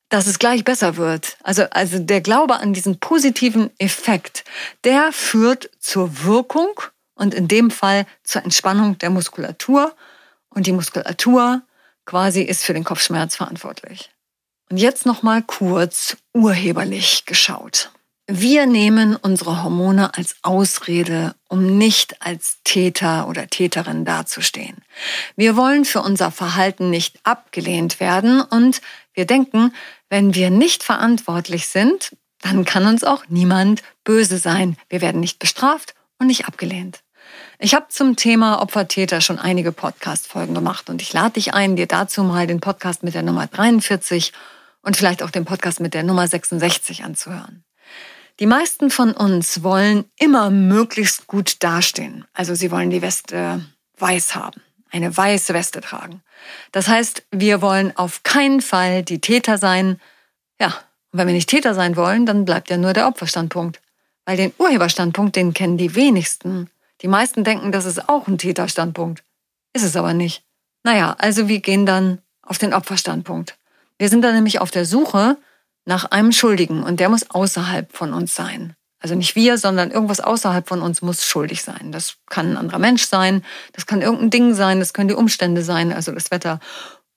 dass 0.09 0.27
es 0.27 0.39
gleich 0.39 0.63
besser 0.63 0.95
wird, 0.95 1.37
also, 1.43 1.63
also 1.71 1.99
der 1.99 2.21
Glaube 2.21 2.55
an 2.55 2.73
diesen 2.73 2.99
positiven 2.99 3.71
Effekt, 3.77 4.45
der 4.83 5.11
führt 5.11 5.69
zur 5.79 6.23
Wirkung 6.23 6.79
und 7.15 7.33
in 7.33 7.47
dem 7.47 7.71
Fall 7.71 8.05
zur 8.23 8.43
Entspannung 8.43 8.97
der 8.99 9.09
Muskulatur. 9.09 9.93
Und 10.49 10.65
die 10.65 10.71
Muskulatur 10.71 11.61
quasi 12.05 12.41
ist 12.41 12.63
für 12.63 12.73
den 12.73 12.83
Kopfschmerz 12.83 13.35
verantwortlich. 13.35 14.11
Und 14.69 14.77
jetzt 14.77 15.05
noch 15.05 15.23
mal 15.23 15.41
kurz 15.41 16.17
urheberlich 16.33 17.25
geschaut. 17.25 17.91
Wir 18.29 18.65
nehmen 18.65 19.15
unsere 19.15 19.63
Hormone 19.63 20.13
als 20.17 20.35
Ausrede, 20.41 21.33
um 21.47 21.77
nicht 21.77 22.21
als 22.21 22.57
Täter 22.65 23.29
oder 23.29 23.47
Täterin 23.47 24.03
dazustehen. 24.03 24.83
Wir 25.37 25.55
wollen 25.55 25.85
für 25.85 26.01
unser 26.01 26.29
Verhalten 26.29 26.89
nicht 26.89 27.21
abgelehnt 27.23 28.01
werden 28.01 28.41
und 28.41 28.81
wir 29.13 29.25
denken, 29.25 29.73
wenn 30.09 30.35
wir 30.35 30.49
nicht 30.49 30.83
verantwortlich 30.83 31.69
sind, 31.69 32.17
dann 32.41 32.65
kann 32.65 32.85
uns 32.85 33.05
auch 33.05 33.23
niemand 33.29 33.81
böse 34.03 34.39
sein. 34.39 34.75
Wir 34.89 34.99
werden 34.99 35.21
nicht 35.21 35.39
bestraft 35.39 35.95
und 36.19 36.27
nicht 36.27 36.49
abgelehnt. 36.49 37.03
Ich 37.59 37.73
habe 37.73 37.87
zum 37.87 38.17
Thema 38.17 38.61
Opfer-Täter 38.61 39.21
schon 39.21 39.39
einige 39.39 39.71
Podcast-Folgen 39.71 40.53
gemacht 40.53 40.89
und 40.89 41.01
ich 41.01 41.13
lade 41.13 41.35
dich 41.35 41.53
ein, 41.53 41.77
dir 41.77 41.87
dazu 41.87 42.23
mal 42.23 42.45
den 42.45 42.59
Podcast 42.59 43.03
mit 43.03 43.13
der 43.13 43.23
Nummer 43.23 43.47
43 43.47 44.33
und 44.81 44.97
vielleicht 44.97 45.23
auch 45.23 45.31
den 45.31 45.45
Podcast 45.45 45.79
mit 45.79 45.93
der 45.93 46.03
Nummer 46.03 46.27
66 46.27 47.05
anzuhören. 47.05 47.63
Die 48.39 48.45
meisten 48.45 48.91
von 48.91 49.13
uns 49.13 49.63
wollen 49.63 50.05
immer 50.17 50.51
möglichst 50.51 51.25
gut 51.27 51.63
dastehen. 51.63 52.25
Also 52.33 52.53
sie 52.53 52.69
wollen 52.69 52.91
die 52.91 53.01
Weste 53.01 53.65
weiß 53.97 54.35
haben, 54.35 54.61
eine 54.91 55.15
weiße 55.15 55.55
Weste 55.55 55.81
tragen. 55.81 56.21
Das 56.71 56.87
heißt, 56.87 57.25
wir 57.31 57.61
wollen 57.61 57.97
auf 57.97 58.21
keinen 58.21 58.61
Fall 58.61 59.01
die 59.01 59.19
Täter 59.19 59.57
sein. 59.57 59.99
Ja, 60.59 60.67
und 61.11 61.19
wenn 61.19 61.27
wir 61.27 61.33
nicht 61.33 61.49
Täter 61.49 61.73
sein 61.73 61.95
wollen, 61.95 62.27
dann 62.27 62.45
bleibt 62.45 62.69
ja 62.69 62.77
nur 62.77 62.93
der 62.93 63.07
Opferstandpunkt. 63.07 63.81
Weil 64.25 64.37
den 64.37 64.53
Urheberstandpunkt, 64.59 65.35
den 65.35 65.53
kennen 65.53 65.77
die 65.77 65.95
wenigsten. 65.95 66.69
Die 67.01 67.07
meisten 67.07 67.43
denken, 67.43 67.71
das 67.71 67.85
ist 67.85 68.07
auch 68.07 68.27
ein 68.27 68.37
Täterstandpunkt. 68.37 69.23
Ist 69.73 69.83
es 69.83 69.95
aber 69.95 70.13
nicht. 70.13 70.43
Naja, 70.83 71.15
also 71.17 71.47
wir 71.47 71.59
gehen 71.59 71.85
dann 71.85 72.19
auf 72.43 72.59
den 72.59 72.73
Opferstandpunkt. 72.73 73.57
Wir 73.97 74.09
sind 74.09 74.21
dann 74.21 74.35
nämlich 74.35 74.61
auf 74.61 74.69
der 74.69 74.85
Suche 74.85 75.37
nach 75.87 76.05
einem 76.05 76.33
Schuldigen 76.33 76.83
und 76.83 76.99
der 76.99 77.09
muss 77.09 77.29
außerhalb 77.29 77.95
von 77.95 78.13
uns 78.13 78.35
sein. 78.35 78.75
Also 78.99 79.15
nicht 79.15 79.35
wir, 79.35 79.57
sondern 79.57 79.91
irgendwas 79.91 80.19
außerhalb 80.19 80.67
von 80.67 80.81
uns 80.81 81.01
muss 81.01 81.25
schuldig 81.25 81.63
sein. 81.63 81.91
Das 81.91 82.17
kann 82.29 82.51
ein 82.51 82.57
anderer 82.57 82.79
Mensch 82.79 83.05
sein, 83.05 83.43
das 83.73 83.85
kann 83.85 84.01
irgendein 84.01 84.29
Ding 84.29 84.53
sein, 84.53 84.79
das 84.79 84.93
können 84.93 85.07
die 85.07 85.13
Umstände 85.13 85.63
sein, 85.63 85.93
also 85.93 86.11
das 86.11 86.29
Wetter 86.29 86.59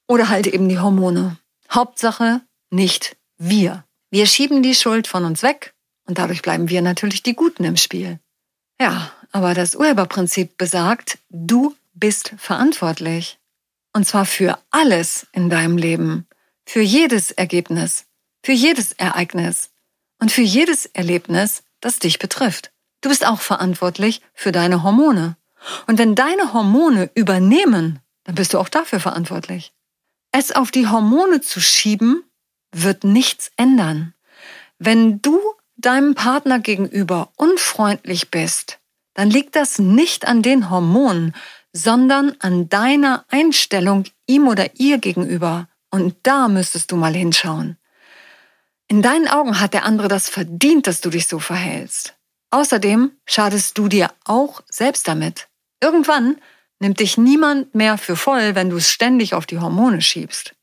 oder 0.06 0.28
halt 0.28 0.46
eben 0.46 0.68
die 0.68 0.78
Hormone. 0.78 1.36
Hauptsache 1.70 2.42
nicht 2.70 3.16
wir. 3.38 3.84
Wir 4.10 4.26
schieben 4.26 4.62
die 4.62 4.74
Schuld 4.74 5.08
von 5.08 5.24
uns 5.24 5.42
weg 5.42 5.74
und 6.06 6.18
dadurch 6.18 6.42
bleiben 6.42 6.68
wir 6.68 6.80
natürlich 6.80 7.22
die 7.22 7.34
Guten 7.34 7.64
im 7.64 7.76
Spiel. 7.76 8.20
Ja, 8.80 9.10
aber 9.32 9.54
das 9.54 9.74
Urheberprinzip 9.74 10.56
besagt, 10.58 11.18
du 11.28 11.74
bist 11.94 12.34
verantwortlich. 12.38 13.38
Und 13.92 14.06
zwar 14.06 14.26
für 14.26 14.58
alles 14.70 15.26
in 15.32 15.50
deinem 15.50 15.76
Leben, 15.76 16.28
für 16.64 16.80
jedes 16.80 17.32
Ergebnis, 17.32 18.06
für 18.42 18.52
jedes 18.52 18.92
Ereignis 18.92 19.70
und 20.18 20.32
für 20.32 20.42
jedes 20.42 20.86
Erlebnis, 20.86 21.62
das 21.80 21.98
dich 21.98 22.18
betrifft. 22.18 22.72
Du 23.00 23.08
bist 23.08 23.26
auch 23.26 23.40
verantwortlich 23.40 24.20
für 24.34 24.52
deine 24.52 24.82
Hormone. 24.82 25.36
Und 25.86 25.98
wenn 25.98 26.14
deine 26.14 26.52
Hormone 26.52 27.10
übernehmen, 27.14 28.00
dann 28.24 28.34
bist 28.34 28.54
du 28.54 28.58
auch 28.58 28.68
dafür 28.68 29.00
verantwortlich. 29.00 29.72
Es 30.32 30.52
auf 30.52 30.70
die 30.70 30.86
Hormone 30.86 31.40
zu 31.40 31.60
schieben, 31.60 32.22
wird 32.72 33.04
nichts 33.04 33.50
ändern. 33.56 34.14
Wenn 34.78 35.20
du 35.20 35.40
deinem 35.76 36.14
Partner 36.14 36.60
gegenüber 36.60 37.32
unfreundlich 37.36 38.30
bist, 38.30 38.78
dann 39.14 39.30
liegt 39.30 39.56
das 39.56 39.78
nicht 39.78 40.26
an 40.26 40.42
den 40.42 40.70
Hormonen, 40.70 41.34
sondern 41.72 42.36
an 42.40 42.68
deiner 42.68 43.24
Einstellung 43.28 44.04
ihm 44.26 44.48
oder 44.48 44.78
ihr 44.78 44.98
gegenüber. 44.98 45.68
Und 45.90 46.16
da 46.22 46.48
müsstest 46.48 46.92
du 46.92 46.96
mal 46.96 47.14
hinschauen. 47.14 47.76
In 48.90 49.02
deinen 49.02 49.28
Augen 49.28 49.60
hat 49.60 49.72
der 49.72 49.84
andere 49.84 50.08
das 50.08 50.28
verdient, 50.28 50.88
dass 50.88 51.00
du 51.00 51.10
dich 51.10 51.28
so 51.28 51.38
verhältst. 51.38 52.16
Außerdem 52.50 53.12
schadest 53.24 53.78
du 53.78 53.86
dir 53.86 54.10
auch 54.24 54.62
selbst 54.68 55.06
damit. 55.06 55.46
Irgendwann 55.80 56.40
nimmt 56.80 56.98
dich 56.98 57.16
niemand 57.16 57.72
mehr 57.72 57.98
für 57.98 58.16
voll, 58.16 58.56
wenn 58.56 58.68
du 58.68 58.78
es 58.78 58.90
ständig 58.90 59.32
auf 59.32 59.46
die 59.46 59.60
Hormone 59.60 60.02
schiebst. 60.02 60.56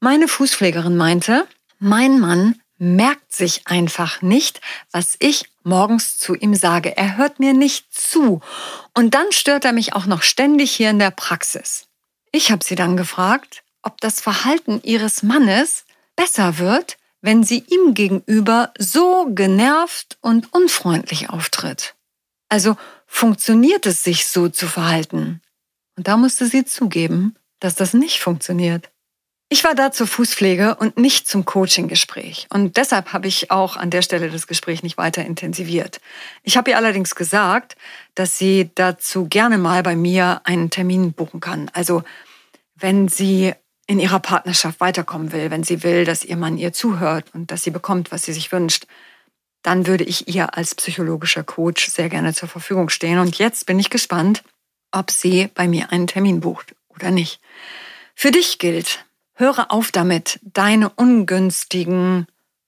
Meine 0.00 0.26
Fußpflegerin 0.26 0.96
meinte, 0.96 1.46
mein 1.78 2.18
Mann 2.18 2.62
merkt 2.78 3.34
sich 3.34 3.66
einfach 3.66 4.22
nicht, 4.22 4.62
was 4.90 5.16
ich 5.18 5.50
morgens 5.64 6.18
zu 6.18 6.34
ihm 6.34 6.54
sage. 6.54 6.96
Er 6.96 7.18
hört 7.18 7.40
mir 7.40 7.52
nicht 7.52 7.92
zu. 7.92 8.40
Und 8.94 9.12
dann 9.12 9.32
stört 9.32 9.66
er 9.66 9.72
mich 9.74 9.92
auch 9.92 10.06
noch 10.06 10.22
ständig 10.22 10.70
hier 10.72 10.88
in 10.88 10.98
der 10.98 11.10
Praxis. 11.10 11.88
Ich 12.32 12.50
habe 12.50 12.64
sie 12.64 12.74
dann 12.74 12.96
gefragt, 12.96 13.64
ob 13.82 14.00
das 14.00 14.18
Verhalten 14.18 14.80
ihres 14.82 15.22
Mannes 15.22 15.84
besser 16.16 16.56
wird, 16.58 16.97
wenn 17.20 17.42
sie 17.44 17.64
ihm 17.68 17.94
gegenüber 17.94 18.72
so 18.78 19.26
genervt 19.30 20.18
und 20.20 20.52
unfreundlich 20.52 21.30
auftritt. 21.30 21.94
Also 22.48 22.76
funktioniert 23.06 23.86
es 23.86 24.04
sich 24.04 24.26
so 24.26 24.48
zu 24.48 24.66
verhalten? 24.66 25.42
Und 25.96 26.08
da 26.08 26.16
musste 26.16 26.46
sie 26.46 26.64
zugeben, 26.64 27.34
dass 27.60 27.74
das 27.74 27.92
nicht 27.92 28.20
funktioniert. 28.20 28.90
Ich 29.50 29.64
war 29.64 29.74
da 29.74 29.90
zur 29.90 30.06
Fußpflege 30.06 30.74
und 30.74 30.98
nicht 30.98 31.26
zum 31.26 31.46
Coaching-Gespräch. 31.46 32.48
Und 32.50 32.76
deshalb 32.76 33.14
habe 33.14 33.28
ich 33.28 33.50
auch 33.50 33.76
an 33.76 33.88
der 33.88 34.02
Stelle 34.02 34.30
das 34.30 34.46
Gespräch 34.46 34.82
nicht 34.82 34.98
weiter 34.98 35.24
intensiviert. 35.24 36.02
Ich 36.42 36.58
habe 36.58 36.70
ihr 36.70 36.76
allerdings 36.76 37.14
gesagt, 37.14 37.76
dass 38.14 38.36
sie 38.36 38.70
dazu 38.74 39.26
gerne 39.26 39.56
mal 39.56 39.82
bei 39.82 39.96
mir 39.96 40.42
einen 40.44 40.68
Termin 40.68 41.14
buchen 41.14 41.40
kann. 41.40 41.70
Also 41.72 42.02
wenn 42.76 43.08
sie 43.08 43.54
in 43.88 43.98
ihrer 43.98 44.20
Partnerschaft 44.20 44.80
weiterkommen 44.80 45.32
will, 45.32 45.50
wenn 45.50 45.64
sie 45.64 45.82
will, 45.82 46.04
dass 46.04 46.22
ihr 46.22 46.36
Mann 46.36 46.58
ihr 46.58 46.72
zuhört 46.72 47.34
und 47.34 47.50
dass 47.50 47.64
sie 47.64 47.70
bekommt, 47.70 48.12
was 48.12 48.22
sie 48.22 48.34
sich 48.34 48.52
wünscht, 48.52 48.86
dann 49.62 49.86
würde 49.86 50.04
ich 50.04 50.28
ihr 50.28 50.56
als 50.56 50.74
psychologischer 50.74 51.42
Coach 51.42 51.88
sehr 51.88 52.10
gerne 52.10 52.34
zur 52.34 52.48
Verfügung 52.48 52.90
stehen. 52.90 53.18
Und 53.18 53.38
jetzt 53.38 53.64
bin 53.64 53.78
ich 53.78 53.88
gespannt, 53.88 54.44
ob 54.92 55.10
sie 55.10 55.48
bei 55.54 55.66
mir 55.66 55.90
einen 55.90 56.06
Termin 56.06 56.40
bucht 56.40 56.74
oder 56.88 57.10
nicht. 57.10 57.40
Für 58.14 58.30
dich 58.30 58.58
gilt, 58.58 59.06
höre 59.34 59.72
auf 59.72 59.90
damit, 59.90 60.38
deine 60.42 60.90
ungünstigen 60.90 62.26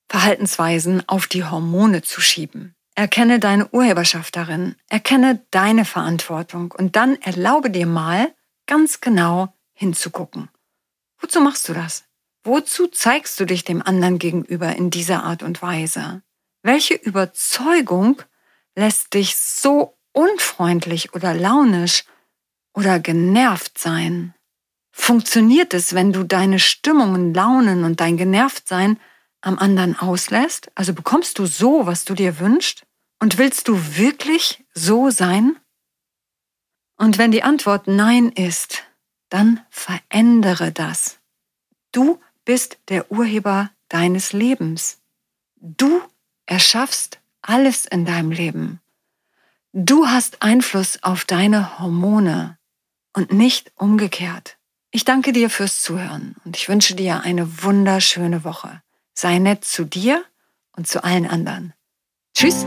Verhaltensweisen 0.09 1.07
auf 1.07 1.27
die 1.27 1.45
Hormone 1.45 2.01
zu 2.03 2.23
schieben. 2.23 2.75
Erkenne 2.95 3.39
deine 3.39 3.69
Urheberschaft 3.69 4.37
darin, 4.37 4.75
erkenne 4.89 5.45
deine 5.51 5.85
Verantwortung 5.85 6.73
und 6.77 6.97
dann 6.97 7.21
erlaube 7.21 7.71
dir 7.71 7.87
mal 7.87 8.33
ganz 8.67 9.01
genau 9.01 9.55
hinzugucken. 9.75 10.49
Wozu 11.21 11.41
machst 11.41 11.69
du 11.69 11.75
das? 11.75 12.05
Wozu 12.43 12.87
zeigst 12.87 13.39
du 13.39 13.45
dich 13.45 13.65
dem 13.65 13.83
anderen 13.83 14.19
gegenüber 14.19 14.75
in 14.75 14.91
dieser 14.91 15.25
Art 15.25 15.43
und 15.43 15.61
Weise? 15.61 16.23
Welche 16.63 16.95
Überzeugung 16.95 18.23
lässt 18.75 19.13
dich 19.15 19.37
so 19.37 19.99
unfreundlich 20.13 21.15
oder 21.15 21.35
launisch 21.35 22.05
oder 22.75 22.99
genervt 22.99 23.79
sein? 23.79 24.35
Funktioniert 24.91 25.75
es, 25.75 25.95
wenn 25.95 26.13
du 26.13 26.25
deine 26.25 26.59
Stimmungen, 26.59 27.33
Launen 27.33 27.85
und 27.85 28.01
dein 28.01 28.17
Genervtsein 28.17 28.99
am 29.41 29.59
anderen 29.59 29.99
auslässt? 29.99 30.71
Also 30.75 30.95
bekommst 30.95 31.39
du 31.39 31.47
so, 31.47 31.87
was 31.87 32.05
du 32.05 32.15
dir 32.15 32.39
wünschst? 32.39 32.85
Und 33.19 33.39
willst 33.39 33.69
du 33.69 33.97
wirklich 33.97 34.65
so 34.75 35.11
sein? 35.11 35.59
Und 36.97 37.19
wenn 37.19 37.31
die 37.31 37.43
Antwort 37.43 37.87
Nein 37.87 38.31
ist, 38.31 38.85
dann 39.31 39.61
verändere 39.71 40.73
das. 40.73 41.19
Du 41.93 42.21
bist 42.45 42.79
der 42.89 43.11
Urheber 43.11 43.71
deines 43.89 44.33
Lebens. 44.33 44.99
Du 45.57 46.03
erschaffst 46.47 47.21
alles 47.43 47.87
in 47.87 48.05
deinem 48.05 48.31
Leben. 48.31 48.81
Du 49.73 50.07
hast 50.09 50.43
Einfluss 50.43 51.03
auf 51.03 51.25
deine 51.25 51.79
Hormone 51.79 52.59
und 53.13 53.33
nicht 53.33 53.73
umgekehrt. 53.77 54.59
Ich 54.91 55.05
danke 55.05 55.33
dir 55.33 55.49
fürs 55.49 55.83
Zuhören 55.83 56.35
und 56.45 56.57
ich 56.57 56.69
wünsche 56.69 56.97
dir 56.97 57.21
eine 57.21 57.63
wunderschöne 57.63 58.43
Woche. 58.43 58.83
Sei 59.15 59.39
nett 59.39 59.65
zu 59.65 59.85
dir 59.85 60.25
und 60.73 60.89
zu 60.89 61.05
allen 61.05 61.27
anderen. 61.27 61.73
Tschüss. 62.35 62.67